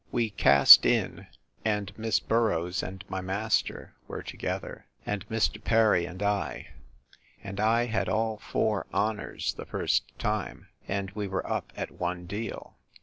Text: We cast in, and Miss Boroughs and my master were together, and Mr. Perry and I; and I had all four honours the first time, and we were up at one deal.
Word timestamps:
We 0.11 0.31
cast 0.31 0.83
in, 0.83 1.27
and 1.63 1.95
Miss 1.95 2.19
Boroughs 2.19 2.81
and 2.81 3.05
my 3.07 3.21
master 3.21 3.93
were 4.07 4.23
together, 4.23 4.87
and 5.05 5.29
Mr. 5.29 5.63
Perry 5.63 6.07
and 6.07 6.23
I; 6.23 6.69
and 7.43 7.59
I 7.59 7.85
had 7.85 8.09
all 8.09 8.39
four 8.39 8.87
honours 8.91 9.53
the 9.53 9.65
first 9.67 10.11
time, 10.17 10.69
and 10.87 11.11
we 11.11 11.27
were 11.27 11.45
up 11.47 11.71
at 11.75 11.91
one 11.91 12.25
deal. 12.25 12.77